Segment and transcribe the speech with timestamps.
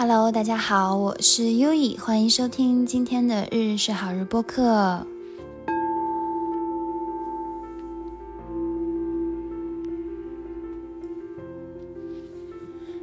[0.00, 5.04] Hello，大家好，我是优以，欢迎收听今天的日日是好日播客。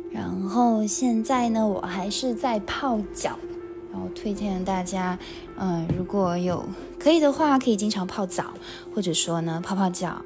[0.10, 3.38] 然后现在呢，我还是在泡脚，
[3.92, 5.20] 然后推荐大家，
[5.58, 6.64] 嗯，如果有
[6.98, 8.54] 可以的话，可以经常泡澡，
[8.94, 10.22] 或者说呢，泡泡脚，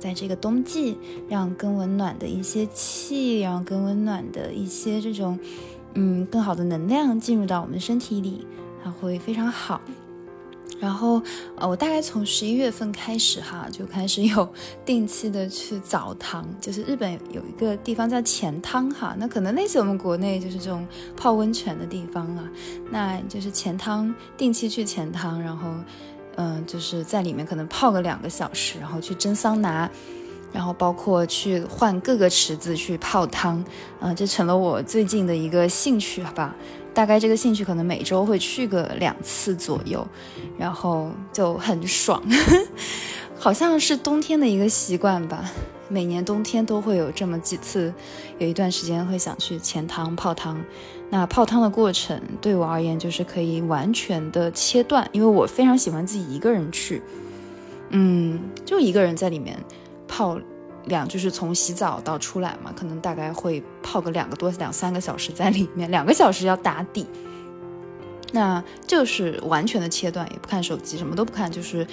[0.00, 0.98] 在这个冬季，
[1.28, 5.38] 让更温暖的一些气，让更温暖的一些这种。
[5.94, 8.46] 嗯，更好的能量进入到我们身体里，
[8.82, 9.80] 它会非常好。
[10.80, 11.20] 然后，
[11.56, 14.48] 呃，我大概从十一月份开始哈，就开始有
[14.84, 20.86] 定期的去澡堂，就是日本有一个地方叫钱汤哈，那可能类似我们国内就是这种
[21.16, 22.48] 泡温泉的地方啊，
[22.92, 25.68] 那就是钱汤，定期去钱汤，然后，
[26.36, 29.90] 嗯，就是在里面可能泡个两个小时，然后去蒸桑拿。
[30.52, 33.64] 然后包括去换各个池子去泡汤，
[34.00, 36.54] 嗯，这成了我最近的一个兴趣，好吧？
[36.94, 40.04] 大概这个兴趣可能每周会去个两次左右，
[40.58, 42.20] 然后就很爽，
[43.38, 45.44] 好像是冬天的一个习惯吧。
[45.90, 47.94] 每年冬天都会有这么几次，
[48.38, 50.60] 有一段时间会想去钱汤泡汤。
[51.08, 57.00] 那泡汤的过程对我而言就是可以完全的切断，因为我非常喜欢自己一个人去，
[57.90, 59.56] 嗯，就一个人在里面。
[60.08, 60.40] 泡
[60.86, 67.06] 两就是从洗澡到出来嘛，可能大概会泡个两个多两三个小时在里面，两个小时要打底，
[68.32, 71.86] 那就是完全的切断，也不看手机，什么都不看，就是。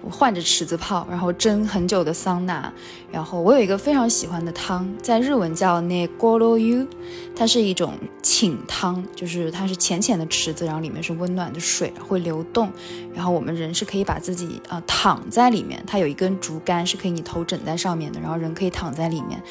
[0.00, 2.72] 我换着池子泡，然后蒸很久的桑拿，
[3.10, 6.86] 然后我有一个非常喜欢的汤，在日文叫 Negoro U，
[7.34, 12.70] 它是一种寝汤，就是它是浅浅的池子，然后里面是温暖的水会流动，
[13.12, 19.42] 然后我们人是可以把自己啊躺在里面，它有一根竹竿是可以你头枕在上面的，然后人可以躺在里面，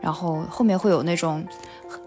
[0.00, 1.46] 然后后面会有那种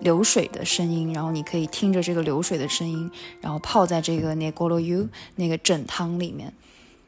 [0.02, 6.54] 流水的声音，然后你可以听着这个流水的声音，然后泡在这个 Negoro U 那个枕汤里面。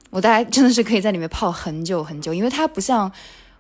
[0.10, 3.12] 我大概真的是可以在里面泡很久很久，因为它不像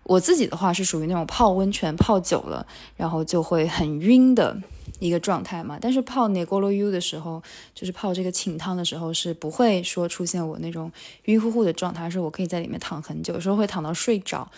[0.04, 2.66] 我自己的话是属于那种泡温泉泡久了，
[2.96, 4.58] 然后就会很晕的
[5.00, 5.78] 一个状态嘛。
[5.82, 7.44] 但是泡那锅罗 U 的时候，
[7.76, 10.90] 就是泡这个清汤的时候，是不会说出现我那种
[11.26, 14.50] 晕乎乎的状态，是我可以在里面躺很久，有时候会躺到睡着。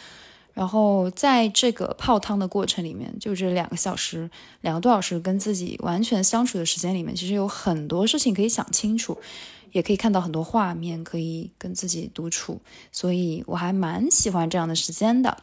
[0.54, 4.30] 然后在这个泡汤的过程里面，就这两个小时、
[4.62, 9.18] 两个多小时跟自己完全相处的时间里面，其实有很多事情可以想清楚。
[9.72, 12.60] 也可以看到很多画面，可以跟自己独处，
[12.92, 15.38] 所以我还蛮喜欢这样的时间的。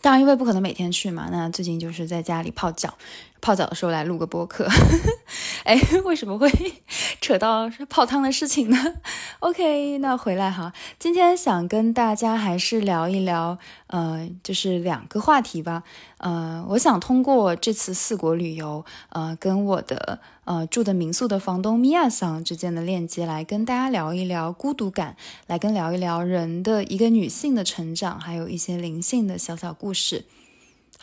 [0.00, 2.96] 当然，因为不可能每天去嘛，那最近就是在家里泡脚。
[3.40, 4.66] 泡澡的时候来录个播客，
[5.64, 6.50] 哎，为什么会
[7.20, 8.94] 扯到泡汤的事情呢
[9.40, 13.58] ？OK，那回来哈，今天想跟大家还是聊一聊，
[13.88, 15.82] 呃，就是两个话题吧。
[16.18, 25.16] 呃，我想通过这次四国旅游，呃，跟我的呃住的民宿的房东米娅桑之间的链接，来跟大家聊一聊孤独感，
[25.46, 30.24] 来跟聊一聊人的一个女性的成长，还有一些灵性的小小故事。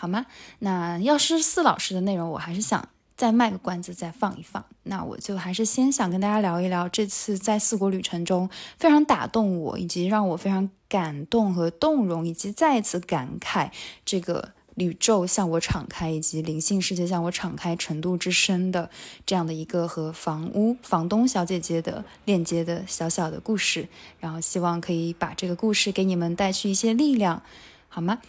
[0.03, 0.25] 好吗？
[0.59, 4.65] 那药师四老师的内容，我还是想再卖个关子，再放一放。
[4.83, 13.71] 那我就还是先想跟大家聊一聊这次在四国旅程中非常打动我，以及让我非常感动和动容，以及再一次感慨
[14.03, 18.89] 这个宇宙向我敞开，以及灵性世界向我敞开程度之深的
[19.25, 23.87] 这样的一个和房屋房东小姐姐的链接的小小的故事。
[24.19, 27.41] 然后希望可以把这个故事给你们带去一些力量，
[27.87, 28.19] 好吗？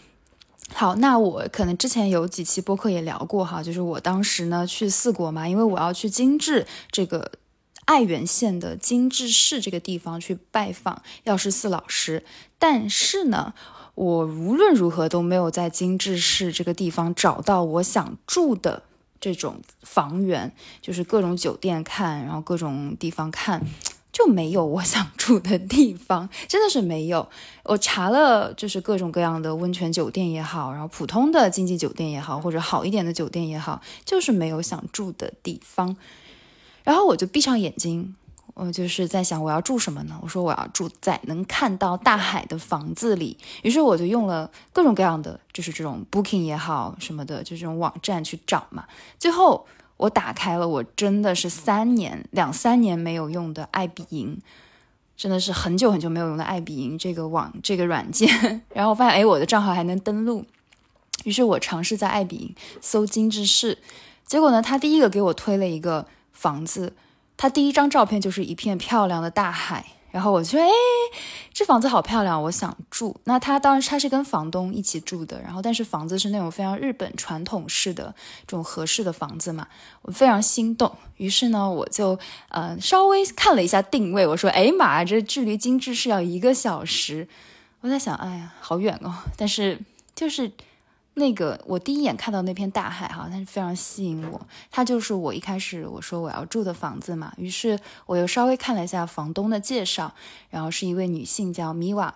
[0.73, 7.31] 好，那我可能之前有几期播客也聊过哈，就是我当时呢去四国嘛，因为我要去精致这个
[7.85, 12.25] 爱媛县的精致市这个地方去拜访药师寺老师，
[12.57, 13.53] 但是呢，
[13.93, 18.83] 我无论如何都没有在精致市这个地方找到我想住的
[19.21, 20.51] 这种房源，
[20.81, 23.63] 就是各种酒店看，然后各种地方看。
[24.15, 27.27] 就没有我想住的地方，真的是没有。
[27.65, 35.97] 我查了，就是各种各样的温泉酒店也好，然后普通的经济酒店也好，或者好一点的酒店也好，就是没有想住的地方。
[36.85, 38.15] 然后我就闭上眼睛，
[38.53, 40.17] 我就是在想我要住什么呢？
[40.21, 43.37] 我说我要住在能看到大海的房子里。
[43.63, 48.85] 于是我就用了各种各样的，就是这种 Booking 也好什么的，就这种网站去找嘛。
[49.19, 49.67] 最后。
[49.97, 54.39] 我打开了，我真的是三年两三年没有用的爱彼迎，
[55.15, 58.27] 真的是很久很久没有用的爱彼迎这个网这个软件，
[58.73, 60.45] 然后我发现哎，我的账号还能登录，
[61.23, 63.77] 于是我尝试在爱彼迎搜精致室，
[64.25, 66.93] 结果呢，他第一个给我推了一个房子，
[67.37, 69.85] 他第一张照片就是一片漂亮的大海。
[70.15, 70.69] 然后我就说，哎，
[71.53, 73.13] 这房子好漂亮，我想住。
[73.25, 78.15] 那他当时他是跟房东一起住的，然后但是房子是那种非常日本传统式的
[78.47, 79.67] 这种合适的房子嘛，
[80.03, 80.89] 我非常心动。
[81.17, 82.17] 于是呢，我就
[82.47, 87.27] 呃稍微看了一下定位，我说，哎妈，这距离精致是要一个小时。
[87.81, 89.13] 我在想，哎呀，好远哦。
[89.35, 89.77] 但是
[90.15, 90.49] 就是。
[91.17, 94.47] 那个，我第一眼看到那片大海哈，它是非常吸引我。
[94.69, 97.33] 它就是我一开始我说我要住的房子嘛。
[97.37, 100.13] 于是我又稍微看了一下房东的介绍，
[100.49, 102.13] 然后是一位女性叫米瓦，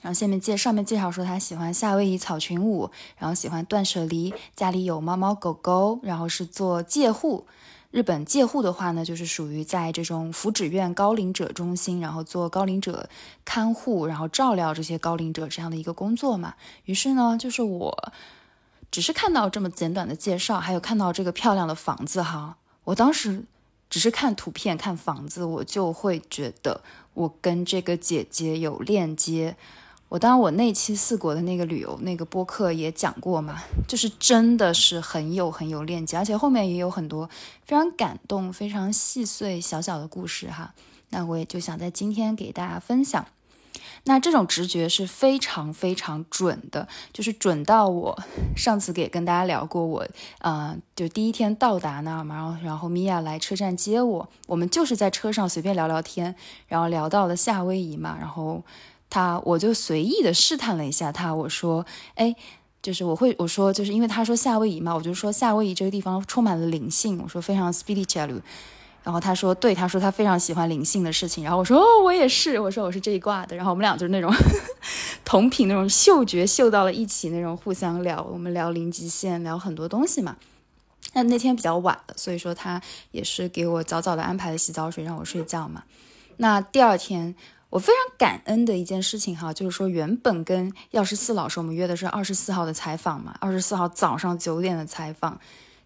[0.00, 7.46] 然后下面介上面介绍说她喜欢夏威夷草裙舞，然后喜欢断舍离，家里有猫猫狗狗，然后是做介护。
[7.94, 13.08] 日本介护的话呢，就是属于在这种福祉院高龄者中心，然后做高龄者
[13.44, 16.56] 看护，然后照料这些高龄者这样的一个工作嘛。
[16.86, 18.12] 于是呢，就是我
[18.90, 23.44] 只是看到这么简短的介绍，还有看到这个漂亮的房子哈，我当时
[23.88, 26.80] 只是看图片看房子，我就会觉得
[27.12, 29.56] 我跟这个姐姐有链接。
[30.14, 37.28] 我当然，我那期四国的那个旅游那个播客也讲过嘛，就是真的是很有很有链接，而且后面也有很多
[37.64, 40.72] 非常感动、非常细碎小小的故事哈。
[41.10, 43.26] 那我也就想在今天给大家分享。
[44.04, 48.16] 那这种直觉是非常非常准的，就是准到我
[48.56, 50.06] 上次给跟大家聊过，我
[50.38, 56.36] 呃就第一天到达那儿嘛，然后然后米娅来车站接我，我们就是在车上随便聊聊天，
[56.68, 58.62] 然后聊到了夏威夷嘛，然后。
[59.14, 62.34] 他，我就随意的试探了一下他，我说，哎，
[62.82, 68.40] 就是我会，我说，就是因为他说夏威夷嘛，我就说夏威夷这个地方充满了灵性，我说非常 spiritual，
[69.04, 74.34] 然后他说，对，他说他非常喜欢灵性的事情，然后我说，哦，我也是，我说我是这一挂的，然后我们俩就是那种
[75.24, 80.36] 同频那种嗅觉嗅到了一起那种互相聊，我们聊零极限，聊很多东西嘛。
[81.12, 82.82] 那那天比较晚了，所以说他
[83.12, 85.84] 也是给我早早的安排了洗澡水让我睡觉嘛。
[86.38, 87.36] 那第二天。
[87.74, 95.40] 我非常感恩的一件事情哈，就是说原本跟药师寺老师我们约的是二十四号的采访嘛，二十四号早上九点的采访，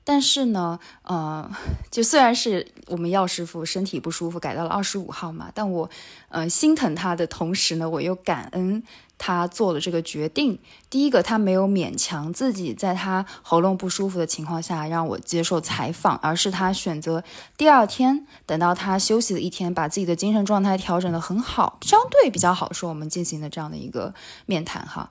[0.08, 1.50] 但是呢，呃，
[1.90, 5.90] 就虽然是我们药师傅身体不舒服改到了二十五号嘛，但我，
[6.30, 8.82] 呃，心疼他的同时呢，我又感恩。
[9.20, 10.60] 他做了这个决定。
[10.88, 17.24] 第一个，他没有勉强自己，在他喉咙不舒服的情况下让我接受采访，而是他选择
[17.56, 24.14] 第二天等到他休息的一天，把自己的精神状态调整的很好，相对比较好，说我们进行的这样的一个
[24.46, 25.10] 面谈哈。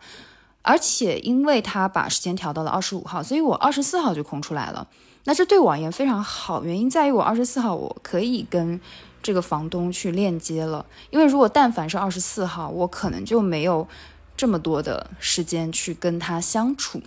[0.68, 4.88] 而且因为他把时间调到了二十五号，所以我二十四号就空出来了。
[5.24, 8.80] 那这对我而言非常好，原因在于我二十四号我可以跟。
[9.24, 13.86] 这个房东去链接了，因为如果但凡是二十四号，我可能就没有
[14.38, 17.02] 这么多的时间去跟他相处。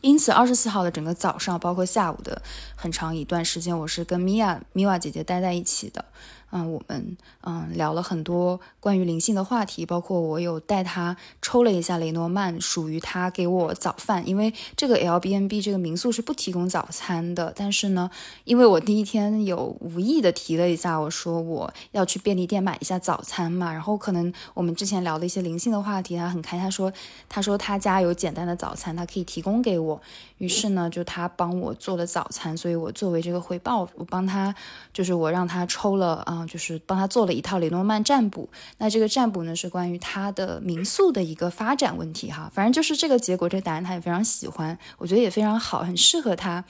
[0.00, 2.42] 因此，二十四号的整个早上，包括下午的
[2.74, 6.04] 很长一段时间，我是跟米娅、米瓦姐姐待在一起的。
[6.50, 17.52] 嗯，我们嗯聊了很多关于灵性的话题，包括我有带他抽了一下雷诺曼，属于他给我早饭，因为这个 L B N B 这个民宿是不提供早餐的。
[17.54, 18.10] 但是呢，
[18.44, 26.92] 因为我第一天有无意的提了一下，我说我要去便利店买一下早餐嘛，然后可能我们之前聊的一些灵性的话题，他很开，他说
[27.28, 30.00] 他说他家有简单的早餐，他可以提供给我。
[30.38, 34.54] 于是呢，就他帮我做了早餐，所以我作为这个回报，我帮他，
[34.92, 38.48] 就是我让他抽了啊，就是帮他做了一套雷诺曼占卜。
[38.78, 42.50] 那这个占卜呢，是关于他的民宿的一个发展问题哈。
[42.54, 46.64] 反正就是这个结果，这个答案他也非常喜欢，我觉得也非常好，很适合他。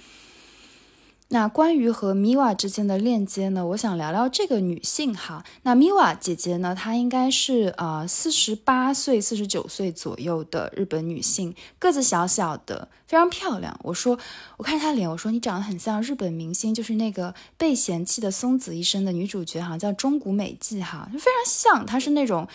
[1.31, 3.67] 那关于和米瓦之间的链接呢？
[3.67, 5.45] 我想聊聊这个女性哈。
[5.63, 6.75] 那米瓦姐姐呢？
[6.75, 13.79] 她应该是呃四十八岁、四十九岁左右的日本女性，个子小小的，非常漂亮。
[13.83, 14.19] 我说，
[14.57, 21.85] 我看她脸，我说你长得很像日本明星，就是那个被嫌弃的松子医生的女主角，好像叫中谷美纪哈，就非常像。
[21.85, 22.49] 她是那种。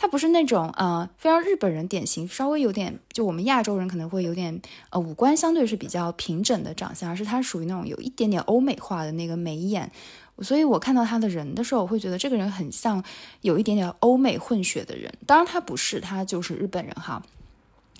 [0.00, 9.92] 他不是那种呃非常日本人典型，稍微有点就我们亚洲人可能会有点呃五官相对是比较平整的长相，而是他属于那种有一点点欧美化的那个眉眼，
[10.38, 13.04] 所以我看到他的人的时候，我会觉得这个人很像
[13.42, 15.12] 有一点点欧美混血的人。
[15.26, 17.22] 当然他不是，他就是日本人哈。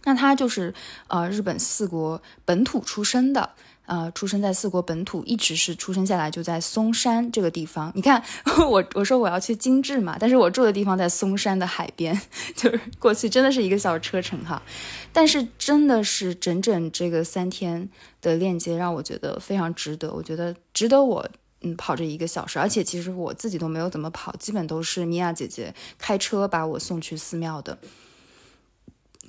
[0.04, 0.72] 那他就是
[1.08, 3.50] 呃日本四国本土出生的。
[3.90, 7.90] 呃，出生在四国本土，一直是出生下来就在松山这个地方。
[7.96, 8.22] 你看，
[8.70, 12.16] 我我说我要去精致嘛，但是我住的地方在松山的海边，
[12.54, 14.62] 就是过去真的是一个小车程哈。
[15.12, 17.90] 但是真的是整整这个三天
[18.22, 20.12] 的链接，让我觉得非常值得。
[20.12, 21.28] 我觉得值得我
[21.62, 27.76] 嗯跑这一个小时，而且其实我自己都没有怎么跑，基本都是米娅姐姐开车把我送去寺庙的。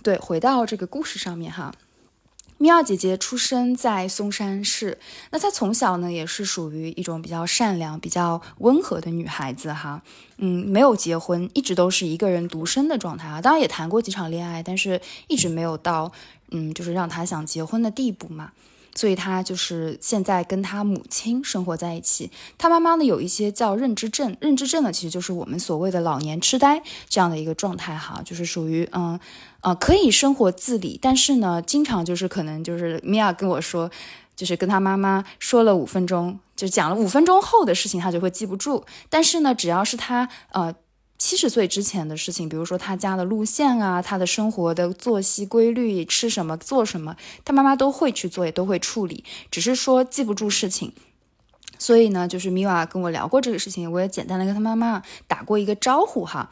[0.03, 1.73] 对，回到这个故事上面哈。
[2.61, 4.99] 米娅姐姐出生在松山市，
[5.31, 10.03] 那她从小呢也是属于一种比较善良、比较温和的女孩子哈，
[10.37, 13.41] 嗯，没有结婚，一直都是一个人独身的状态啊。
[13.41, 16.11] 当然也谈过几场恋爱，但是一直没有到
[16.51, 18.51] 嗯，就是让她想结婚的地步嘛。
[18.95, 22.29] 所以他就是现在跟他母亲生活在一起。
[22.57, 29.19] 他妈妈呢有一些叫认知症，认知症呢其实就是我们所谓的老年痴呆这样的一个状态哈，就是属于嗯。
[29.61, 33.91] 啊，可以生活自理，但是呢，经常就是可能就是米娅跟我说，
[34.35, 38.83] 就是跟他妈妈说了五分钟，就讲了五分钟后的事情，他就会记不住。
[39.07, 40.73] 但是呢，只要是他呃
[41.23, 50.93] 七十岁之前的事情，比如说他家的路线啊，他的生活的作息规律，吃什么做什么，他妈妈都会去做，也都会处理，只是说记不住事情。
[51.77, 56.49] 所以呢，就是米瓦跟我聊过这个事情，我也简单的跟他妈妈打过一个招呼哈。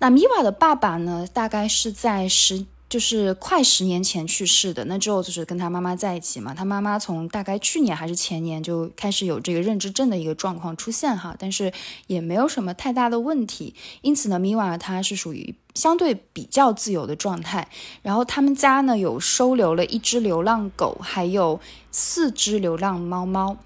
[0.00, 1.26] 那米瓦的爸爸呢？
[1.32, 4.84] 大概是在十，就是快十年前去世的。
[4.86, 6.54] 那之后就是跟他妈妈在一起嘛。
[6.54, 11.72] 他妈妈从大概去年还是前年就开始有这个认知症的一个状况出现哈，但是
[12.06, 13.74] 也没有什么太大的问题。
[14.00, 17.68] 因此呢，米瓦他是属于相对比较自由的状态。
[18.02, 23.58] 然后他们家呢有收留了一只流浪狗，还有四只流浪猫猫。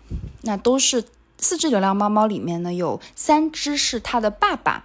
[0.43, 1.05] 那都是
[1.39, 4.85] 四只流浪猫猫里面呢，有三只是他的爸爸。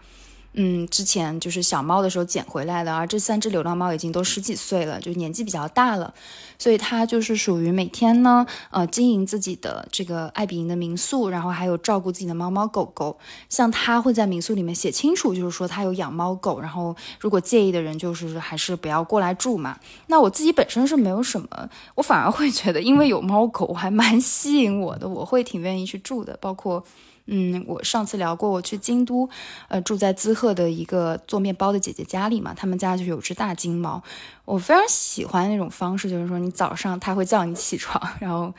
[0.60, 6.12] 嗯，之前就是小猫的时候捡回来的，而这三只流浪猫已经都十几岁了，就年纪比较大了，
[6.58, 13.20] 所以它就是属于每天呢，呃，经营自己的这个爱比营的民宿，然后还有照顾自己的猫猫狗狗。
[13.50, 19.78] 像他会在民宿里面写清楚，就是说他有养猫狗，然后如果介意的人，就是还是不要过来住嘛。
[20.08, 26.84] 那我自己本身是没有什么，我反而会觉得，因为有猫狗还蛮吸引我的，我会挺愿意去住的，包括。
[27.28, 29.30] 嗯，我上次聊过，我去京都，
[29.68, 34.02] 呃，住在滋贺的一个做面包的姐姐家里嘛，他们家就有只大金毛，
[34.46, 38.54] 我非常喜欢那种方式，就是说你早上它会叫你起床，然后，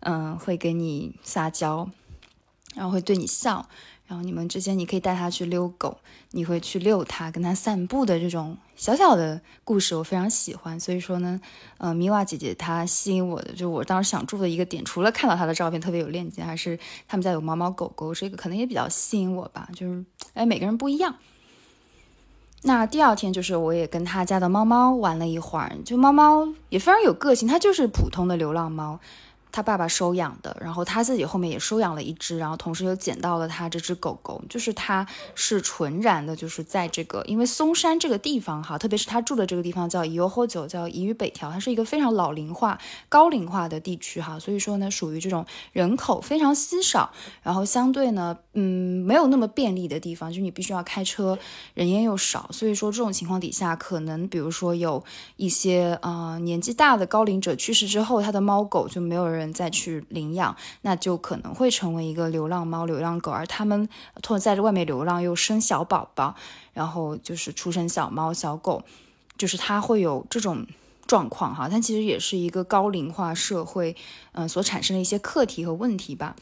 [0.00, 1.88] 嗯，会给你撒娇，
[2.74, 3.66] 然后会对你笑。
[4.10, 5.96] 然后你们之间，你可以带它去遛狗，
[6.32, 10.80] 你会去遛它，跟它散步的这种小小的故事，我非常喜欢。
[10.80, 11.40] 所以说呢，
[11.78, 16.76] 呃，米娃姐姐她吸引我的，就我当时想住的一个点，除了看到她的照片特别有链接，还是
[17.06, 19.68] 他们家有猫猫狗狗，这个可能也比较吸引我吧。
[19.76, 21.14] 就是，哎，每个人不一样。
[22.62, 28.98] 那第二天就是我也跟他家的猫猫玩了一会儿，就猫猫也非常有个性，它就是普通的流浪猫。
[29.52, 42.78] 他爸爸收养的，然后他自己后面也收养了一只，然后同时又捡到了他这只狗狗，就是他是纯然的，就是在这个因为松山这个地方哈，特别是他住的这个地方叫宜游后久，叫宜于北条，它是一个非常老龄化、
[43.08, 47.10] 高龄化的地区哈，所以说呢，属于这种人口非常稀少，
[47.42, 51.36] 然后相对呢，嗯，没有那么便利的地方，就你必须要开车，
[51.74, 55.02] 人烟又少，所以说这种情况底下，可能比如说有
[55.36, 59.39] 一些啊年纪大的高龄者去世之后，他的猫狗就没有人。
[59.40, 63.88] 人再去领养，那就可能会成为一个流浪猫、流浪狗，而他们
[64.22, 66.36] 通过在外面流浪，又生小宝宝，
[66.72, 68.84] 然后就是出生小猫、小狗，
[69.36, 70.66] 就是它会有这种
[71.06, 71.68] 状况哈。
[71.68, 73.96] 但其实也是一个高龄化社会，
[74.32, 76.36] 嗯，所产生的一些课题和问题吧。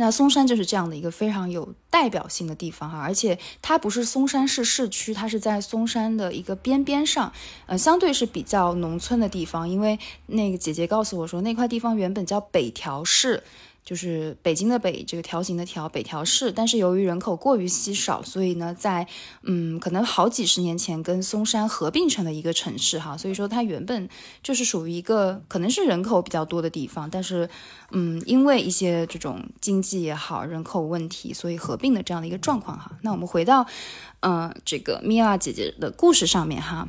[0.00, 7.32] 那嵩山就是这样的一个非常有代表性的地方哈，而且它不是嵩山市市区，它是在嵩山的一个边边上，
[7.66, 9.68] 呃，相对是比较农村的地方。
[9.68, 13.42] 因为那个姐姐告诉我说，那块地方原本叫北条市。
[13.88, 16.52] 就是北京的北，这个条形的条，北条市。
[16.52, 19.06] 但是由于人口过于稀少，所以呢，在
[19.44, 23.16] 嗯，可能好几十年前跟嵩山合并成了一个城市哈。
[23.16, 24.06] 所以说它原本
[24.42, 27.48] 就是属于一个可能是人口比较多的地方，但是
[27.92, 32.92] 嗯，因为一些这种经济也好，人口问题，所以合并的这样的一个状况哈。
[33.00, 33.66] 那我们回到
[34.20, 36.86] 嗯，这个米娅姐姐的故事上面哈。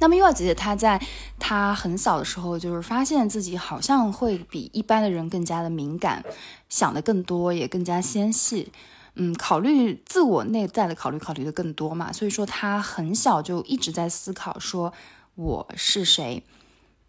[0.00, 1.00] 那么，优儿姐姐她在
[1.38, 6.24] 她很小的时候，就是发现自己好像会比一般的人更加的敏感，
[6.68, 8.72] 想的更多，也更加纤细，
[9.14, 12.10] 嗯，考虑自我内在的考虑考虑的更多嘛。
[12.12, 14.92] 所以说，她很小就一直在思考，说
[15.34, 16.42] 我是谁？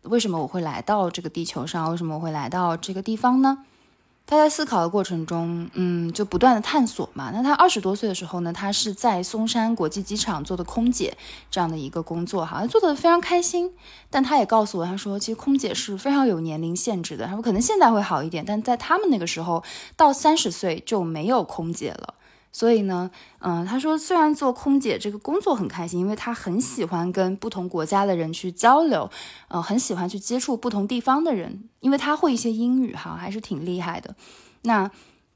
[0.03, 1.89] 为什么我会来到这个地球上？
[1.91, 3.65] 为什么我会来到这个地方呢？
[4.27, 7.31] 他在思考的过程中，嗯，就不断的探索嘛。
[7.33, 11.17] 那他二十多岁的时候呢，他是在松山国际机场做的空姐
[11.49, 13.69] 这样的一个工作，哈，做的非常开心。
[14.09, 17.25] 但他也告诉我，他说其实空姐是非常有年龄限制的。
[17.27, 19.61] 他说可能现在会好一点，但在他们那个时候，
[19.97, 22.13] 到三十岁就没有空姐了。
[22.51, 29.09] 所以呢，嗯，他说虽然做空姐这个工作很开心，因为他很喜欢跟不同国家的人去交流，
[29.47, 34.15] 呃，很喜欢去接触不同地方的人，因为他会一些英语哈，还是挺厉害的。
[34.63, 34.91] 那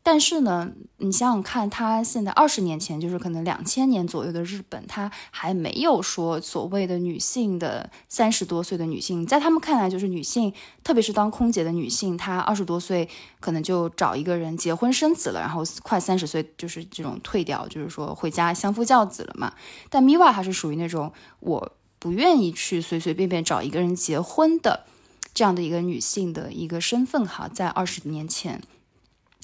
[0.07, 13.09] 但是呢，你想想看，他现在二十年前，就是可能两千年左右的日本，他还没有说所谓的女性的三十多岁的女性，在他们看来，就是女性，特别是当空姐的女性，她二十多岁
[13.39, 19.55] 可能就找一个人结婚生子了，然后快三十岁就是这种退掉，就是说回家相夫教子了嘛。
[19.89, 24.85] 但米瓦她是属于那种我不愿意去随随便便找一个人结婚的
[25.33, 28.62] 这样的一个女性的一个身份哈，在二十年前。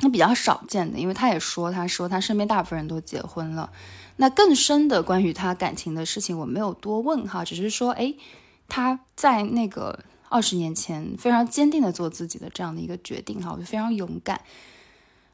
[0.02, 3.72] 那比较少见的，因为他也说，他说他身边大部分人都结婚了。
[4.18, 8.14] 那更深的关于他感情的事情，我没有多问哈，只是说，哎，
[8.68, 14.42] 他在那个二十年前非常坚定的做自己的这样的一个决定哈，我就非常勇敢。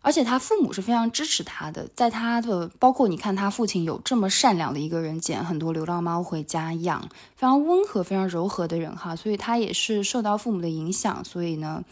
[0.01, 7.01] 而且他父母是非常支持他的，在他的包括你看他父亲有这么善良的一个人，捡很多流浪猫回家养，
[7.36, 11.83] 非常温和、非常柔和的人哈，所以他也是受到父母的影响，所以呢，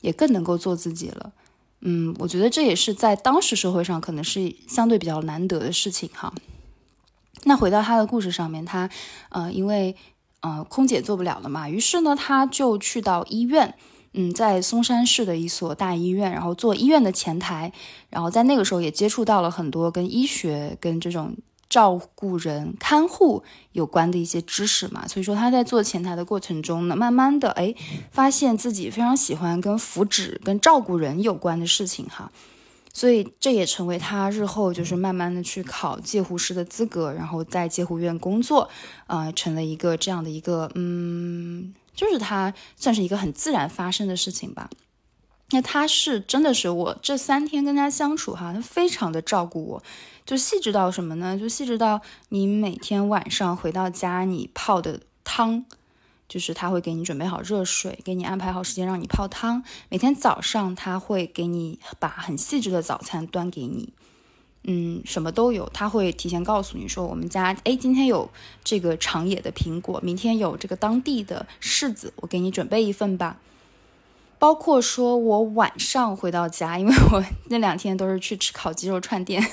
[0.00, 1.32] 也更能够做自己了。
[1.80, 6.32] 嗯，我觉得这也是在当时社会上可能是相对比较难得的事情哈。
[7.44, 8.90] 那回到他的故事上面，他
[9.28, 9.96] 呃，因为
[10.40, 13.74] 呃空姐做不了了嘛，于是呢他就去到医院，
[14.12, 17.72] 嗯，在松山市的一所大医院，然后做医院的前台，
[18.10, 21.36] 然后在那个时候也接触到了很多跟医学跟这种。
[21.68, 27.74] 照顾人、看护有关的一些知识嘛，所以说他在做前台的过程中呢，慢慢的哎，
[28.10, 32.32] 发现自己非常喜欢跟福祉、跟照顾人有关的事情哈，
[32.92, 38.70] 所以这也成为他日后就是慢慢的去考介护师的资格，然后在介护院工作，
[39.06, 44.70] 呃，成了一个这样的一个嗯，就是他算是一个很自然发生的事情吧。
[45.50, 49.82] 那他是真的是我这三天跟他相处哈，他非常的照顾我。
[50.26, 51.38] 就细致到什么呢？
[51.38, 55.64] 就细致到你每天晚上回到家，你泡的汤，
[56.28, 59.64] 就是他会给你准备好热水，给你安排好时间让你泡汤。
[59.88, 63.94] 每天早上他会给你把很细致的早餐端给你，
[64.64, 65.70] 嗯，什么都有。
[65.72, 68.30] 他会提前告诉你说，我们家哎今天有
[68.62, 73.38] 这个长野的苹果，明天有这个当地的柿子，我给你准备一份吧。
[74.38, 79.44] 包括说，我晚上回到家，因为我那两天都是去吃烤鸡肉串店，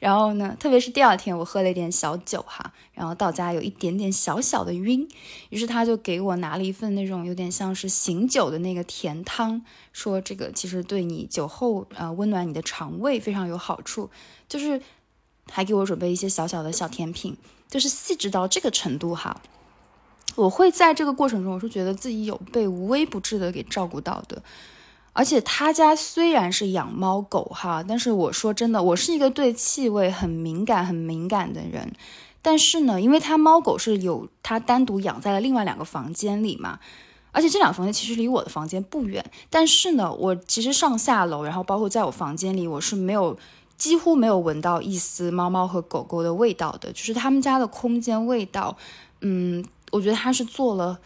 [0.00, 5.08] 然后呢，特别是第二天，我喝了一点小酒哈，然后到家有一点点小小的晕，
[5.50, 14.10] 于是他就给我拿了一份那种有点像是醒酒的那个甜汤，说这个其实对你酒后呃温暖你的肠胃非常有好处，
[14.48, 14.82] 就是
[15.48, 17.36] 还给我准备一些小小的小甜品，
[17.68, 19.40] 就是细致到这个程度哈。
[20.38, 24.40] 我会在这个过程中，我是觉得自己有被无微不至的给照顾到的，
[25.12, 31.92] 而且他家虽然是养猫狗哈，但是我说真的，我是一个对气味很敏感、很敏感的人，
[32.40, 36.78] 但是呢，因为他猫狗是有他单独养在了另外两个房间里嘛，
[37.32, 43.36] 而且这两个房间其实离我的房间不远，但是呢，我其实上下楼，然后包括在我房间里，我是没有
[43.76, 48.76] 几乎没有闻到一丝猫猫和狗狗的味道的，就是他们家的空间味道，
[49.20, 49.64] 嗯。
[49.90, 51.00] 我觉得他是做了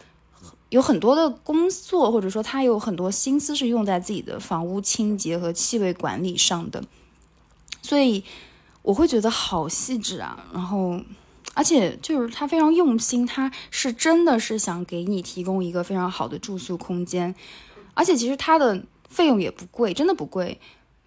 [0.69, 6.83] 有很多的工作，或者说他有很多心思是用在自己的房屋清洁和气味管理上的，
[7.81, 8.23] 所以
[8.81, 10.45] 我会觉得好细致啊。
[10.53, 10.99] 然后，
[11.53, 17.33] 而且就是他非常用心，他是真的是想给你提供一个非常好的住宿空间，
[17.93, 20.59] 而且其实他的费用也不贵，真的不贵，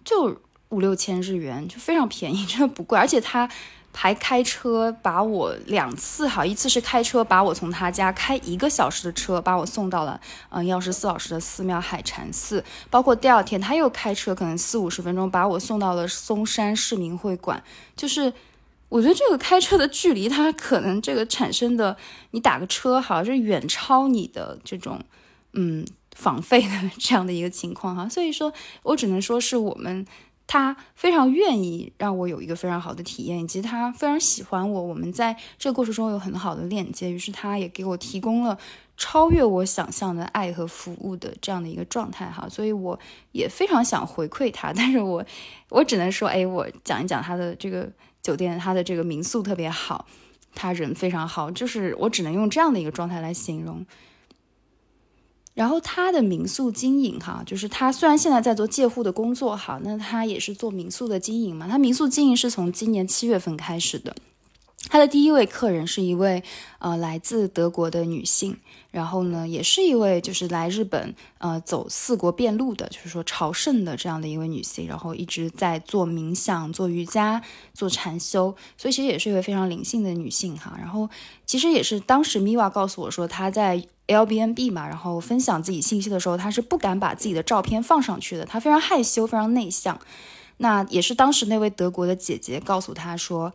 [0.03, 3.49] 就五六千日元，就非常便宜，真的不贵，而且他。
[3.93, 17.63] 还开车把我两次哈，一次是开车把我从他家开一个小时的车把我送到了嗯药师寺老师的寺庙海禅寺，包括第二天他又开车可能四五十分钟把我送到了嵩山市民会馆，
[17.95, 18.31] 就是
[18.89, 21.97] 我觉得这个开车的距离，它可能这个产生的
[22.31, 25.01] 你打个车哈是远超你的这种
[25.53, 25.83] 嗯
[26.15, 30.05] 房费的这样的一个情况哈，所以说我只能说是我们。
[30.47, 34.81] 他非常愿意让我有一个非常好的体验，以及他非常喜欢我。
[34.81, 38.57] 我们在这个过程中有很好的链接，于是他也给我提供了
[38.95, 42.47] 超越我想象的爱和服务的这样的一个状态哈。
[42.49, 42.97] 所以我
[43.33, 45.23] 也非常想回馈他，但是我
[45.69, 50.07] 我只能说，哎，我讲一讲他的这个酒店，他的这个民宿特别好，
[50.55, 53.85] 他人非常好，就是我只能用这样的一个状态来形容。
[55.57, 61.67] 然后他的民宿经营哈，就是他虽然现在在做介护的工作哈，那他也是做民宿的经营嘛。
[61.67, 64.15] 他民宿经营是从今年七月份开始的。
[64.87, 66.43] 他的第一位客人是一位
[66.77, 68.55] 呃来自德国的女性，
[68.91, 77.41] 然后呢，也是一位就是来日本呃走四国遍路的，就是说朝圣的这样的一位女性，然后一直在做冥想、做瑜伽、
[77.73, 80.77] 做禅修，所以其实也是一位非常灵性的女性哈。
[80.77, 81.09] 然后
[81.47, 83.83] 其实也是当时米娃告诉我说，她在。
[84.07, 89.99] L b n b 嘛，然后分享自己信息的时候，他是不敢把自己的照片放上去的，他非常害羞，非常内向。
[90.57, 93.53] 那也是当时那位德国的姐姐告诉他说。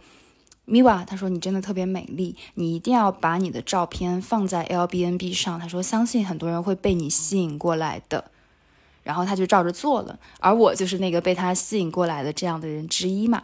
[0.65, 5.59] 米娃，他说你真的特别美丽，你一定要把你的照片放在 l b n b 上。
[5.59, 8.31] 他说相信很多人会被你吸引过来的，
[9.03, 10.21] 然后他就照着做了。
[10.38, 13.43] 而我就是那个被他吸引过来的这样的人之一嘛。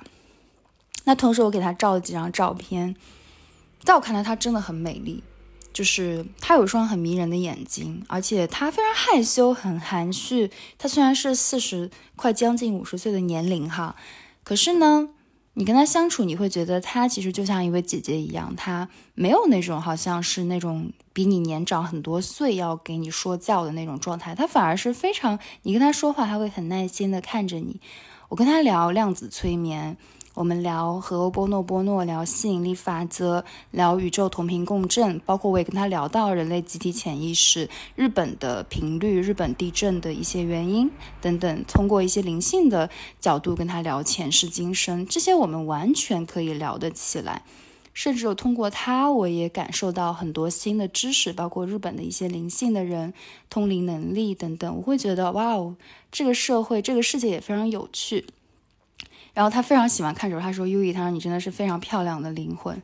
[1.07, 2.94] 那同时我给他照了几张照片，
[3.83, 5.25] 在我看来她真的很美丽，
[5.72, 10.50] 就是他有一双很迷人的眼睛，而且他非常害羞，很含蓄。
[10.76, 13.96] 他虽然是四十快将近五十岁的年龄哈，
[14.44, 15.11] 可是呢。
[15.54, 27.81] 你跟他相处，你会觉得他其实就像一位姐姐一样，他没有那种好像是那种比你年长很多岁要给你说教的那种状态，他反而是非常，你跟他说话，他会很耐心的看着你。
[28.28, 29.96] 我跟他聊量子催眠。
[30.38, 40.88] 我们聊和波诺波诺，聊吸引力法则，聊宇宙同频共振，包括我也跟他聊到人类集体潜意识、日本的频率、日本地震的一些原因
[41.20, 47.42] 等等，通过一些灵性的角度跟他聊前世今生，这些我们完全可以聊得起来，
[47.92, 53.12] 甚至有通过他，我也感受到很多新的知识，包括日本的一些灵性的人、
[53.51, 55.74] 通灵能力等等，我会觉得哇哦，
[56.12, 58.24] 这个社会、这个世界也非常有趣。
[59.35, 62.83] 然后他非常喜欢看着他说优衣，他说你真的是非常漂亮的灵魂，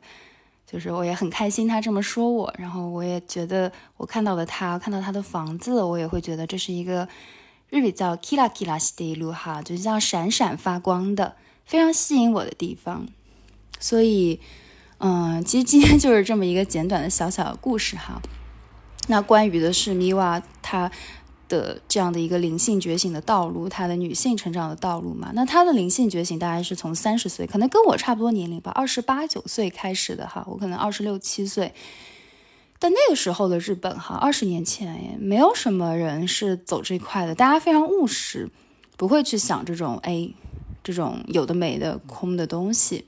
[0.67, 7.09] 就是我也很开心他这么说我，然后我也觉得我看到了他，看到他的房子，我也会觉得这是一个
[7.69, 13.07] 日语叫 kila kila 的一路哈，就是像闪闪发光的，非常吸引我的地方。
[13.81, 14.41] 所以，
[14.99, 18.23] 嗯，其实今天就是这么一个简短的小小的故事哈。
[19.09, 20.91] 那关于的是米娃他。
[21.49, 31.75] 的这样的一个灵性觉醒的道路，她的女性成长的道路嘛，那她的灵性觉醒大概是从三十岁，可能跟我差不多年龄吧，二十八九岁开始的哈，我可能二十六七岁。
[32.79, 38.51] 但那个时候的日本哈，二十年前也没有什么人是走这块的，大家非常务实，
[38.97, 40.29] 不会去想这种哎，
[40.83, 43.07] 这种有的没的空的东西。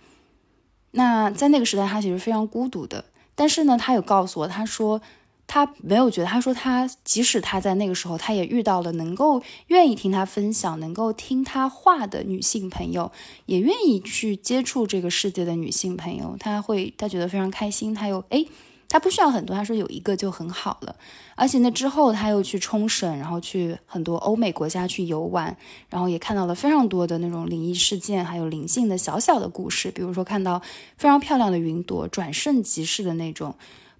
[0.92, 5.00] 那在那个时代，他其实非常孤独的，但是呢，他有告诉我，他说。
[5.48, 13.12] 他没有觉得，他说他即使他在那个时候，他也遇到了能够愿意听他分享、能够听他话的女性朋友，
[13.46, 17.94] 也愿意去接触这个世界的女性朋友，他会他觉得非常开心。
[17.94, 18.44] 他又哎，
[18.88, 20.96] 他不需要很多，他说有一个就很好了。
[21.36, 25.56] 而且那之后他又去冲绳，然后去很多欧美国家去游玩，
[25.88, 30.60] 然后也看到了非常多的那种灵异事件，还有灵性的小小的故事，比如说看到
[30.96, 33.54] 非常漂亮的云朵转瞬即逝的那种。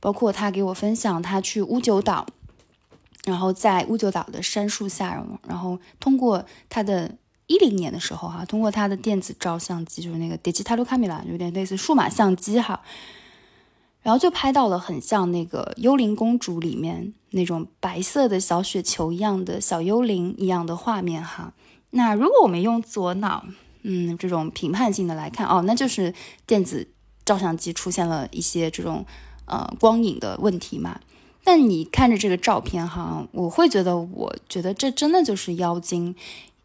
[0.06, 2.24] 包括他给我分享，他去乌九岛，
[3.24, 7.12] 然后在乌九岛的杉树下，然后通过他的
[7.48, 12.80] 一零年的时候哈，通过他的电子照相机，就是那个 digital camera，有点类似数码相机哈，
[14.02, 21.52] 然后就拍到了很像那个《幽灵公主》里面那种白色的小雪球一样的小幽灵一样的画面哈。
[21.90, 23.44] 那如果我们用左脑，
[23.82, 26.14] 嗯，这种评判性的来看，哦，那就是
[26.46, 26.92] 电子
[27.24, 29.04] 照相机出现了一些这种。
[29.46, 31.00] 呃，光影的问题嘛，
[31.42, 36.14] 但你看着这个照片哈，我会觉得，我觉得这真的就是妖精，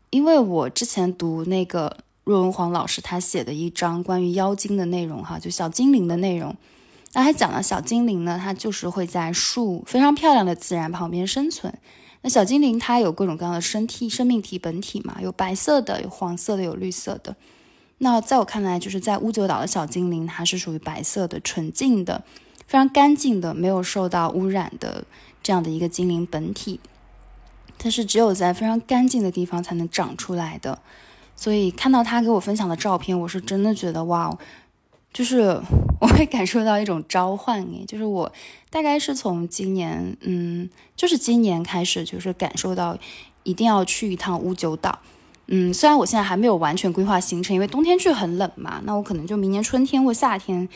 [0.10, 6.56] 因为我之前读那个若文黄老师他写的一章关于妖精的内容哈，就小精灵的内容，
[7.13, 11.74] 那他讲了小精灵呢，它就是会在树非常漂亮的自然旁边生存。
[12.24, 17.36] 那小精灵它有各种各样的身体、生命体本体嘛，有白色的，有黄色的，有绿色的。
[17.98, 22.24] 那在我看来，就是在乌九岛的小精灵，它是属于白色的、纯净的。
[22.67, 25.04] 非常干净的，没有受到污染的
[25.43, 26.80] 这样的一个精灵本体，
[27.78, 30.80] 它是只有在非常干净的地方才能长出来的。
[31.36, 34.38] 所以看到他给我分享的照片，我是真的觉得哇，
[35.12, 35.60] 就是
[36.00, 38.32] 我会感受到一种召唤诶，就是我
[38.69, 42.97] 大概是从今年，嗯，就是今年开始，就是感受到
[43.43, 45.00] 一定要去一趟乌九岛。
[45.47, 50.69] 嗯，虽然我现在还没有完全规划行程，因为冬天去很冷嘛，那我可能就明年春天或夏天。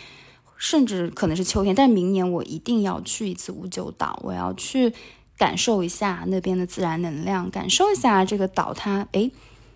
[0.67, 4.91] 甚至可能是秋天，但明年我一定要去一次五九岛，我要去
[5.37, 9.31] 感受一下那边的自然能量，感受一下这个岛它，诶，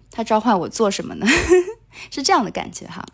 [0.10, 1.28] 它召唤我做什么呢？
[2.10, 3.06] 是这样的感觉哈。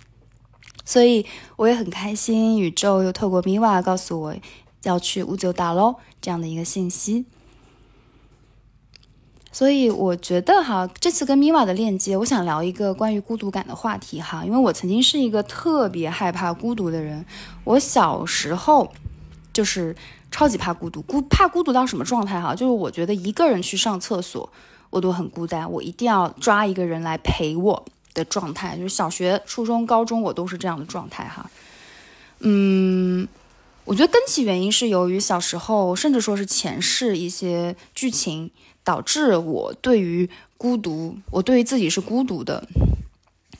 [0.85, 1.25] 所以
[1.57, 4.35] 我也很开心，宇宙又透过米瓦告诉我
[4.83, 7.25] 要去五九岛喽，这样的一个信息。
[9.55, 17.25] 所以我觉得哈，这次跟米瓦的链接，我想聊一个关于孤独感的话题哈，因为我曾经是一个特别害怕孤独的人，
[17.63, 18.91] 我小时候
[19.53, 19.95] 就是
[20.29, 22.53] 超级怕孤独，孤怕孤独到什么状态哈？
[22.53, 24.51] 就是我觉得一个人去上厕所
[24.89, 31.49] 我都很孤单，我一定要抓一个人来陪我的状态，就是小学、初中、高中我都是这样的状态哈。
[32.39, 33.25] 嗯，
[33.85, 38.51] 我觉得根起原因是由于小时候，甚至说是前世一些剧情，
[38.85, 42.65] 导致我对于孤独，我对于自己是孤独的，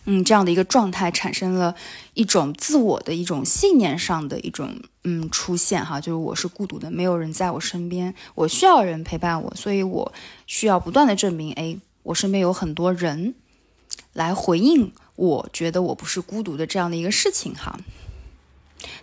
[0.06, 1.76] 嗯，这样的一个状态，产生了
[2.14, 10.14] 一种自我的一种信念上的一种嗯出现哈，就是我是孤独的，没有人在我身边，我需要人陪伴我，所以我
[10.46, 13.34] 需要不断的证明，哎，我身边有很多人
[14.14, 17.80] 来回应，我觉得我不是孤独的这样的一个事情哈。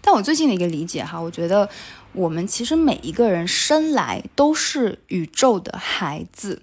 [0.01, 1.69] 但我最近的一个理解哈，我觉得
[2.15, 6.61] 我们其实每一个人生来都是宇宙的孩子。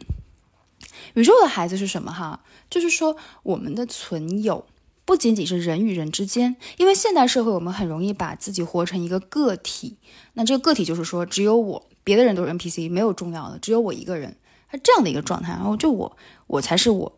[1.15, 2.41] 宇宙的孩子是什么哈？
[2.69, 4.65] 就是说我们的存有
[5.05, 9.97] 不仅仅是人与人之间，因为现代社会我们很容易把自己活成一个个体。
[10.33, 14.35] 那这个个体就是说只有我，别的人都是 NPC，没有重要的，只有我一个人，
[14.69, 15.53] 他这样的一个状态。
[15.53, 17.17] 然后就我，我才是我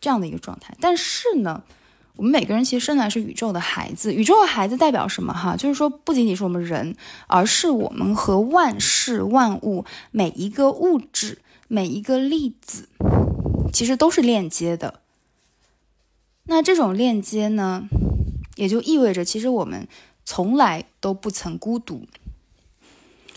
[0.00, 0.74] 这样的一个状态。
[0.80, 1.62] 但是呢？
[2.16, 5.34] 我们每个人其实生来是宇宙的孩子，宇宙的孩子代表什么？
[5.34, 12.88] 哈，就是说不仅仅是我们人，而是我们和万事万物、每一个物质、每一个粒子，
[13.70, 15.00] 其实都是链接的。
[16.44, 17.88] 那这种链接呢，
[18.54, 19.86] 也就意味着，其实我们
[20.24, 22.06] 从来都不曾孤独。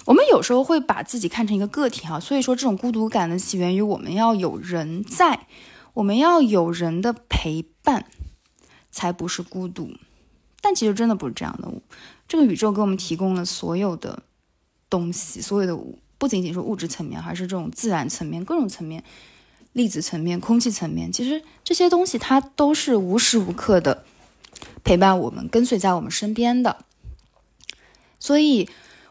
[0.06, 5.48] 我们有时候会把自己看成一个个体，哈，所以说这种孤独感呢，起源于我们要有人在，
[5.96, 8.06] 我们要有人的陪伴。
[8.92, 9.92] 才不是孤独，
[10.62, 11.72] 但其实真的不是这样的。
[12.28, 14.24] 这个宇宙给我们提供了所有的
[14.90, 15.82] 东西，所有的
[16.18, 19.04] 不仅仅是物质层面，还是这种自然层面、各种层面、
[19.74, 21.12] 粒子层面、空气层面。
[21.12, 24.04] 其实这些东西它都是无时无刻的
[24.84, 26.86] 陪伴我们、跟随在我们身边的，
[28.20, 28.70] 所以。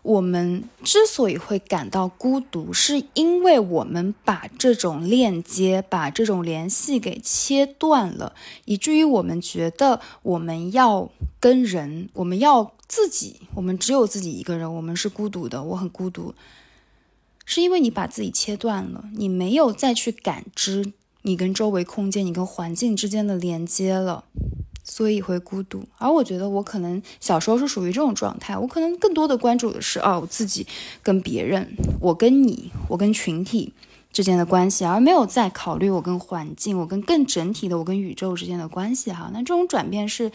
[0.08, 16.34] 我们之所以会感到孤独，是因为我们把这种链接、把这种联系给切断了，以至于我们觉得我们要跟人，我们要自己，我们只有自己一个人，我们是孤独的，我很孤独，
[17.44, 24.24] 是因为你把自己切断了，你没有再去感知你跟周围空间、你跟环境之间的连接了。
[24.98, 30.66] 所以会孤独，而我觉得我可能小时候是属于这种状态，我可能更多的关注的是哦，我自己
[31.04, 33.72] 跟别人，我跟你，我跟群体
[34.12, 39.30] 之间的关系，而没有在考虑我跟环境，我跟更整体的我跟宇宙之间的关系哈。
[39.32, 40.32] 那这种转变是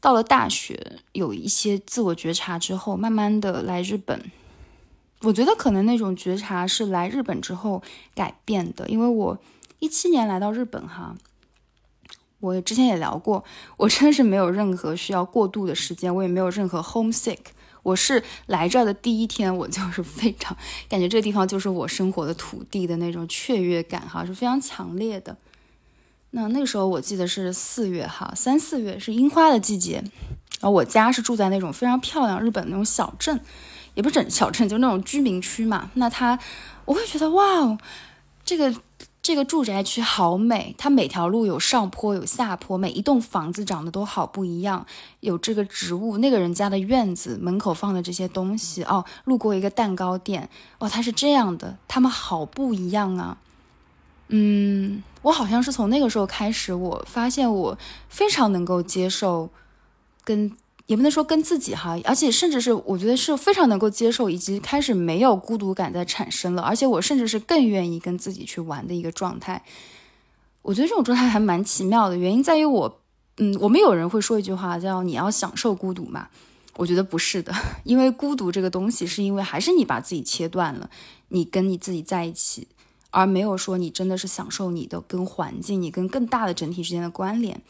[0.00, 4.18] 到了大学有一些自我觉察之后，慢慢的来日本，
[5.20, 7.82] 我觉得可能那种觉察是来日本之后
[8.14, 9.38] 改变的，因为我
[9.80, 11.14] 一七年来到日本哈。
[12.40, 13.42] 我之前也聊过，
[13.76, 17.38] 我真的是没有任何需要过渡的时间，我也没有任何 homesick。
[17.82, 20.56] 我是来这儿的第一天，我就是非常
[20.88, 25.36] 感觉这个地方就是我生活的土地的那种雀跃感，哈，是非常强烈的。
[26.30, 29.96] 那那个时候我记得是四月，哈，三四月是樱花的季节，
[30.60, 33.40] 然后我家是住在那种非常漂亮日本那种小镇，
[33.94, 35.90] 也不是整小镇，就那种居民区嘛。
[35.94, 36.38] 那它，
[36.84, 37.78] 我会觉得哇，
[38.44, 38.72] 这个。
[39.28, 44.86] 这个住宅区好美，它每条路有上坡有下坡，每一栋房子长得都好不一样。
[45.20, 53.36] 有这个植物，那个人家的院子门口放的这些东西哦，路过一个蛋糕店哦，它是这样的，他们好不一样啊。
[54.28, 57.76] 嗯，我好像是从那个时候开始，我发现我
[58.08, 59.50] 非常能够接受
[60.24, 60.50] 跟。
[60.88, 69.62] 也不能说跟自己哈，而且甚至是我觉得是非常能够接受，以及开始没有孤独感在产生了，而且我甚至是更愿意跟自己去玩的一个状态。
[70.62, 73.00] 我觉得这种状态还蛮奇妙的，原因在于我，
[73.36, 76.28] 嗯，我们有人会说一句话叫“你要享受孤独嘛”，
[76.76, 77.52] 我觉得不是的，
[77.84, 80.88] 因为孤独这个东西是因为还是你把自己切断了，
[81.28, 82.66] 你跟你自己在一起，
[83.10, 87.60] 而没有说你真的是享受你的跟环境、你跟更大的整体之间的关联。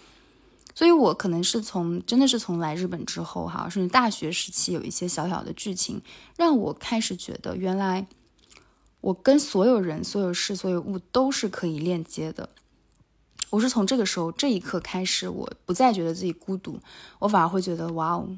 [0.79, 6.01] 所以，我可能是从真的是从来日本之后，哈，甚至大学时期有一些小小的剧情，
[6.37, 8.07] 让我开始觉得，原来
[9.01, 12.49] 我跟所有人、所有事、所有物都是可以链接的。
[13.51, 16.79] 我是从这个时候、这一刻开始，我不再觉得自己孤独，
[17.19, 18.29] 我反而会觉得，哇哦，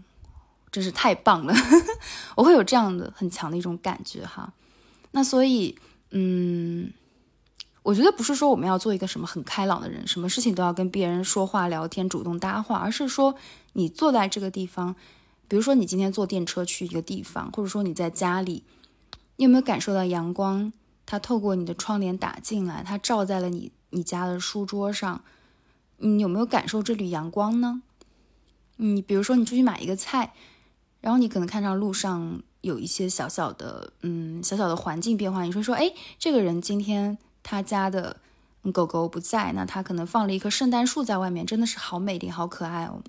[0.72, 1.52] 真是太棒了！
[2.36, 4.50] 我会有这样的很强的一种感觉，哈。
[5.10, 5.76] 那所以，
[6.12, 6.90] 嗯。
[7.82, 13.34] 我觉得不是说我们要做一个什么很开朗的人，什么事情都要跟别人说话聊天、主动搭话，而是说
[13.72, 14.94] 你坐在这个地方，
[15.48, 18.64] 比如说你今天坐电车去一个地方，或者说你在家里，
[19.36, 20.72] 你有没有感受到阳光？
[21.06, 25.24] 它透过你的窗帘打进来，它照在了你你家的书桌上，
[25.96, 27.80] 你有没有感受这缕阳光呢？
[28.76, 30.34] 你比如说你出去买一个菜，
[31.00, 37.16] 然后你可能看到路上有一些小小的嗯小小的环境变化，你说说哎，这个人今天。
[37.42, 38.16] 他家的
[38.72, 43.02] 狗狗不在，那他可能放了一棵圣诞树在外面，真的是好美丽，好可爱哦。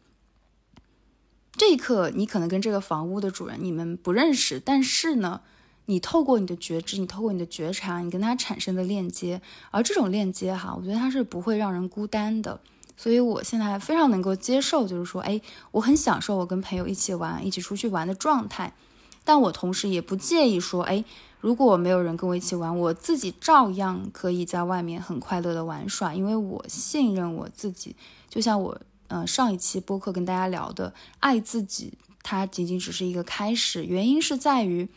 [1.53, 5.41] 这一刻，你可能跟这个房屋的主人你们不认识，但是呢，
[5.85, 12.61] 你透过你的觉知，你透过你的觉察，你跟他产生的链接，而这种链接哈，我觉得它是不会让人孤单的。
[12.95, 15.41] 所以我现在非常能够接受，就是说，哎，
[15.71, 18.73] 我很享受我跟朋友一起玩、一起出去玩的状态，
[19.23, 21.03] 但我同时也不介意说，哎，
[21.39, 27.95] 如果没有人跟我一起玩，我自己照样可以在外面很快乐的玩耍，因为我信任我自己，
[28.29, 28.81] 就像我。
[29.13, 33.83] 嗯，上一期播客跟大家聊的爱自己，它仅仅只是一个开始。
[33.83, 34.87] 原因是在于，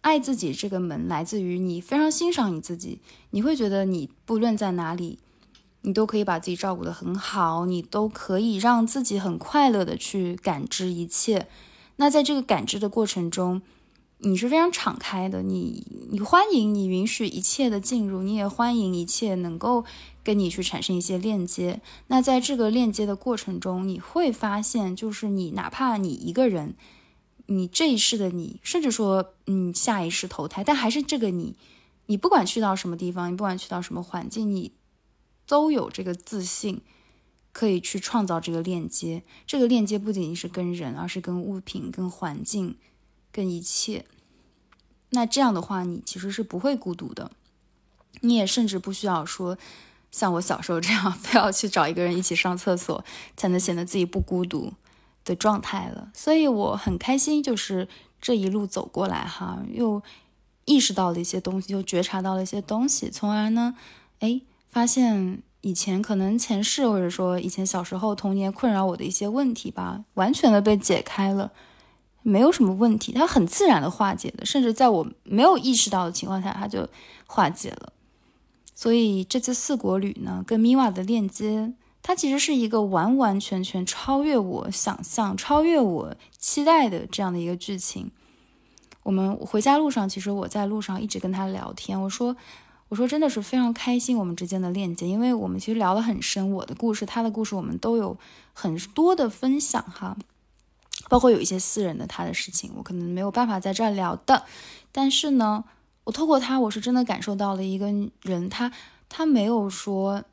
[0.00, 2.98] 爱自己这个门来自于你非常欣赏你自己，
[3.30, 5.20] 你会觉得你不论在哪里，
[5.82, 11.46] 你都可以把自己照顾得很好，你都可以让自己很快乐的去感知一切。
[12.00, 13.60] 那在这个感知的过程中，
[14.18, 19.84] 你是非常敞开的，你你欢迎你允许一切的进入，你也欢迎一切能够。
[20.22, 26.74] 跟你去产生一些链接，那在这个链接的过程中，你会发现，就是你哪怕你一个人，
[27.46, 31.56] 你这一世的你，甚至说，嗯，下一世投胎，但还是这个你，
[32.04, 34.72] 你不管去到什么地方，你不管去到什么环境，你
[35.48, 36.82] 都有这个自信，
[37.52, 39.22] 可以去创造这个链接。
[39.46, 42.76] 这个链接不仅仅是跟人，而是跟物品、跟环境、
[43.30, 44.04] 跟一切。
[45.10, 47.32] 那这样的话，你其实是不会孤独的，
[48.20, 49.58] 你也甚至不需要说。
[50.12, 53.04] 像我小时候这样， 非要去找一个人一起上厕所，
[53.36, 54.72] 才能显得自己不孤独
[55.24, 56.10] 的状态了。
[56.12, 57.86] 所以我很开心，就是
[58.20, 60.02] 这一路走过来哈，又
[60.64, 63.76] 意识到了一些东西，又觉察到了一些东西，从而呢，
[64.18, 71.52] 哎，发现以前可能前世或者说以前小时候童年困扰我的一些问题吧，完全的被解开了，
[72.22, 76.88] 没有什么问题，它很自然的化解的，甚至在我没有意识到的情况下，它就
[77.26, 77.92] 化解了。
[78.74, 88.10] 所以这次四国旅呢，跟米瓦的链接，它其实是一个完完全全超越我想象、超越我期待的这样的一个剧情。
[89.02, 92.34] 我们回家路上，其实我在路上一直跟他聊天，我说，
[92.90, 98.18] 我说真的是非常开心我们之间的链接，因为我们其实聊得很深，我的故事、他的故事，我们都有
[98.52, 100.14] 很多的分享哈，
[101.08, 104.44] 包括有一些私人的他的事情，我可能没有办法在这儿聊的，
[104.92, 105.64] 但是呢。
[106.04, 107.86] 我透过他，我是真的感受到了一个
[108.22, 108.72] 人，他
[109.08, 110.24] 他没有说，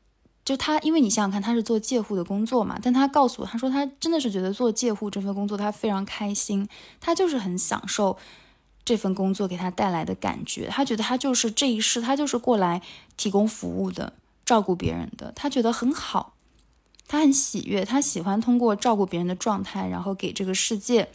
[0.44, 6.66] 就他，因为你想想看，他是做介护的工作嘛，但他告诉我，他说他真的是觉得做介护这份工作他非常开心，
[7.00, 8.16] 他就是很享受
[8.88, 12.80] 这份工作给他带来的感觉，他觉得他就是这一世，他就是过来
[13.18, 14.14] 提供服务的，
[14.46, 16.32] 照顾别人的，他觉得很好，
[17.06, 21.10] 他很喜悦，他喜欢通过照顾别人的状态，然后给这个世界。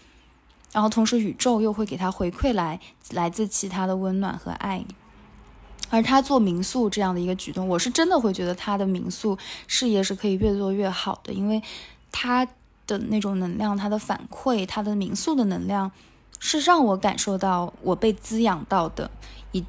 [0.71, 4.85] 然后同时，宇宙又会给他回馈来来自其他的温暖和爱。
[5.89, 11.59] 而他做民宿这样的一个举动，我是真的会觉得他的民宿事业是可以越做越好的，因为
[12.11, 12.47] 他
[12.85, 15.91] 的那种能量，他的反馈，他的民宿的能量，
[16.45, 19.09] 是让我感受到我被滋养到的，
[19.53, 19.63] 以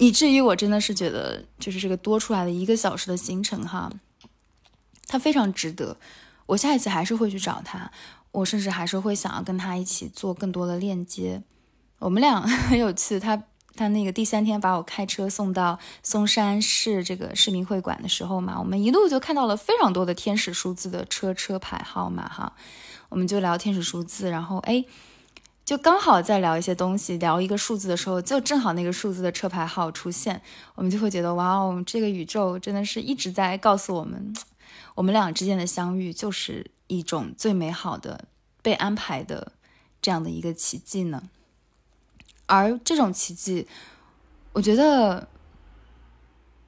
[0.00, 3.88] 以至于我真的是觉得，就是这个多出来的一个小时的行程哈，
[5.06, 5.96] 他非常值得，
[6.46, 7.92] 我下一次还是会去找他。
[8.32, 11.42] 我甚至还是会想要跟他一起做更多的链接。
[12.00, 13.40] 我们俩 很有趣，他
[13.76, 22.52] 他那个第三天把我开车送到松山市这个市民会馆的时候嘛，我们一路就看到了非常多的天使数字的车车牌号码哈，
[23.08, 24.84] 我们就聊天使数字，然后哎，
[25.68, 30.40] 就刚好在聊一些东西，聊一个数字的时候，就正好那个数字的车牌号出现，
[30.74, 34.34] 我们就会觉得哇哦，这个宇宙真的是一直在告诉我们，
[34.94, 36.70] 我们俩之间的相遇就是。
[36.86, 38.24] 一种最美好的
[38.62, 39.52] 被安排的
[40.00, 41.22] 这样的一个奇迹呢，
[42.46, 43.68] 而这种奇迹，
[44.54, 45.28] 我觉得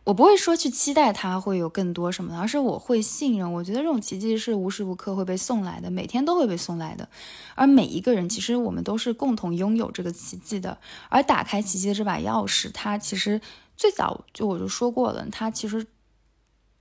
[0.04, 3.52] 我不会说去期待它会有更多什么的，而是我会信任。
[3.52, 7.08] 我觉得这种奇迹是无时无刻会被送来的，每天都会被送来的。
[7.54, 10.78] 而每一个人，其实我们都是共同拥有这个奇迹的。
[11.08, 13.40] 而打开奇迹的这把钥匙，它其实
[13.76, 15.86] 最早就我就说过了，它其实。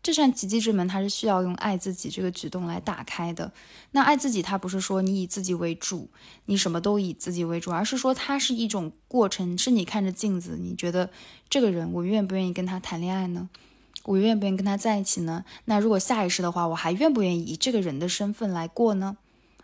[0.01, 3.51] 这扇奇迹之门，它是需要用爱自己这个举动来打开的。
[3.91, 6.09] 那爱自己，它不是说你以自己为主，
[6.45, 9.57] 你什么都以自己为主，而是说它是一种过程。
[9.57, 11.09] 是你看着镜子，你觉得
[11.49, 13.49] 这个人，我愿不愿意跟他谈恋爱呢？
[14.05, 15.43] 我愿不愿意跟他在一起呢？
[15.65, 19.17] 那如果下一世的话，我还愿不愿意以这个人的身份来过呢？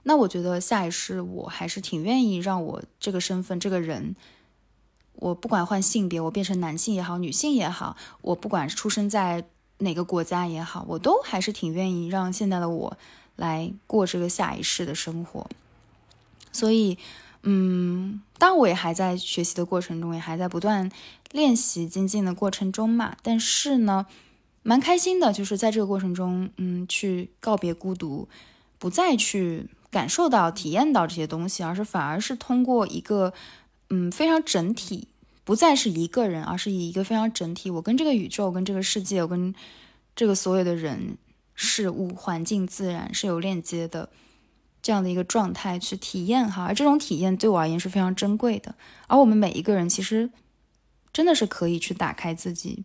[0.03, 4.17] 那我觉得下一世我还是挺愿意让我这个身份，这个人，
[5.13, 9.47] 我不管换性别，我变成男性也好，女性也好，我不管出生在。
[9.79, 12.97] 哪个国家也好，我都还是挺愿意让现在的我
[13.35, 15.47] 来过这个下一世的生活。
[16.51, 16.97] 所以，
[17.43, 20.91] 嗯，当我也还在学习的过程中，也还在不断
[21.31, 23.15] 练习精进的过程中嘛。
[23.21, 24.05] 但是呢，
[24.63, 28.27] 蛮开心的，就是在这个过程中，嗯，去告别孤独，
[28.77, 29.69] 不再去。
[29.91, 33.31] 感受到、体验到这些东西，而是反而是通过一个
[33.89, 35.07] 嗯非常整体，
[35.45, 39.55] 不再是一个人，而是以一个非常整体，我跟这个宇宙、跟这个世界、我跟
[40.13, 41.17] 这个所有的人、
[41.53, 44.09] 事物、环境、自然是有链接的。
[44.81, 48.75] 这样的一个状态去体验哈，而这种体验对我而言是非常珍贵的。
[49.07, 50.29] 而我们每一个人其实
[51.11, 52.83] 真的是可以去打开自己，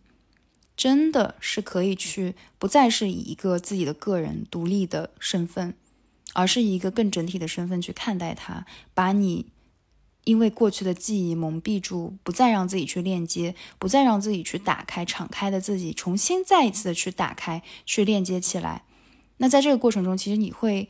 [0.75, 5.75] 真的是可以去不再是以一个自己的个人独立的身份，
[6.33, 9.50] 而是以一个更整体的身份去看待它，把你
[10.23, 18.83] 因为过去的记忆蒙蔽住，不再让自己去链接，不再让自己去打开敞开的自己，重新再一次的去打开，去链接起来。
[19.37, 20.87] 那在这个过程中，其实你会。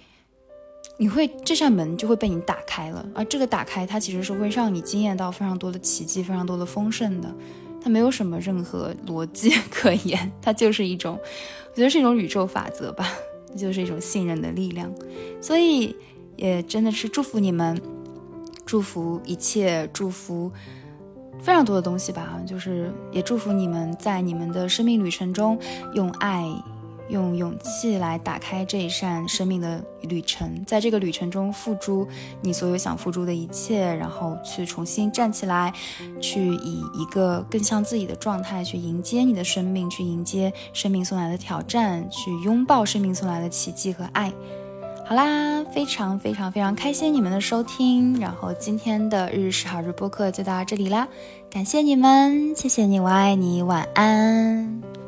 [0.97, 7.33] 你会这扇门就会被你打开了，而这个打开它其实是会让你惊艳到非常多的奇迹，非常多的丰盛的。
[7.81, 11.19] 它没有什么任何逻辑可言， 它就是一种，
[11.71, 13.11] 我觉得是一种宇宙法则吧，
[13.55, 14.91] 就是一种信任的力量。
[15.39, 15.95] 所以
[16.35, 17.79] 也真的是祝福你们，
[18.71, 20.49] 祝福一切，祝福
[21.41, 25.59] 非常多的东西吧，就是也祝福你们在你们的生命旅程中
[25.93, 26.45] 用爱。
[27.09, 32.07] 用勇气来打开这一扇生命的旅程，在这个旅程中付诸
[32.39, 35.73] 你所有想付诸的一切，然后去重新站起来，
[36.21, 44.31] 去以一个更像自己的状态去迎接你的生命，去迎接生命送来的挑战，去拥抱生命送来的奇迹和爱。
[45.11, 51.05] 好啦，非常非常非常开心你们的收听，然后今天的日式好日播客就到这里啦，
[51.49, 55.00] 感谢你们，谢谢你，我爱你，晚安。